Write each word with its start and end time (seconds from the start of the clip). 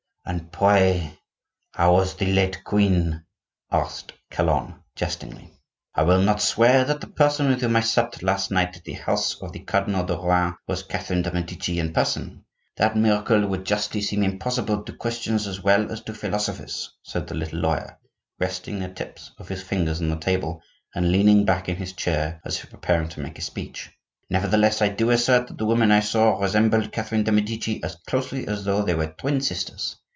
"And 0.23 0.49
pray, 0.51 1.17
how 1.73 1.93
was 1.95 2.13
the 2.13 2.31
late 2.31 2.63
queen?" 2.63 3.25
asked 3.71 4.13
Calonne, 4.29 4.75
jestingly. 4.95 5.49
"I 5.95 6.03
will 6.03 6.21
not 6.21 6.41
swear 6.43 6.85
that 6.85 7.01
the 7.01 7.07
person 7.07 7.49
with 7.49 7.59
whom 7.59 7.75
I 7.75 7.81
supped 7.81 8.21
last 8.21 8.49
night 8.51 8.77
at 8.77 8.83
the 8.85 8.93
house 8.93 9.41
of 9.41 9.51
the 9.51 9.59
Cardinal 9.59 10.05
de 10.05 10.13
Rohan 10.13 10.55
was 10.67 10.83
Catherine 10.83 11.23
de' 11.23 11.33
Medici 11.33 11.79
in 11.79 11.91
person. 11.91 12.45
That 12.77 12.95
miracle 12.95 13.45
would 13.47 13.65
justly 13.65 13.99
seem 13.99 14.21
impossible 14.23 14.83
to 14.83 14.93
Christians 14.93 15.47
as 15.47 15.63
well 15.63 15.91
as 15.91 16.01
to 16.01 16.13
philosophers," 16.13 16.93
said 17.01 17.27
the 17.27 17.35
little 17.35 17.59
lawyer, 17.59 17.97
resting 18.39 18.79
the 18.79 18.89
tips 18.89 19.31
of 19.39 19.49
his 19.49 19.63
fingers 19.63 20.01
on 20.01 20.09
the 20.09 20.17
table, 20.17 20.61
and 20.93 21.11
leaning 21.11 21.45
back 21.45 21.67
in 21.67 21.75
his 21.77 21.93
chair 21.93 22.39
as 22.45 22.63
if 22.63 22.69
preparing 22.69 23.09
to 23.09 23.19
make 23.21 23.39
a 23.39 23.41
speech. 23.41 23.89
"Nevertheless, 24.29 24.83
I 24.83 24.89
do 24.89 25.09
assert 25.09 25.47
that 25.47 25.57
the 25.57 25.65
woman 25.65 25.91
I 25.91 25.99
saw 25.99 26.37
resembled 26.39 26.91
Catherine 26.93 27.23
de' 27.23 27.31
Medici 27.33 27.83
as 27.83 27.95
closely 28.07 28.47
as 28.47 28.63
though 28.63 28.83
they 28.83 28.93
were 28.93 29.07
twin 29.17 29.41
sisters. 29.41 29.97